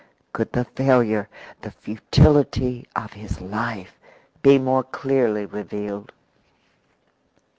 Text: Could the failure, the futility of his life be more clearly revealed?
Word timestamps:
Could 0.33 0.53
the 0.53 0.65
failure, 0.65 1.29
the 1.61 1.69
futility 1.69 2.87
of 2.95 3.13
his 3.13 3.39
life 3.39 3.99
be 4.41 4.57
more 4.57 4.81
clearly 4.81 5.45
revealed? 5.45 6.11